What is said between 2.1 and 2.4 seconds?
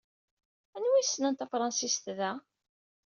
da?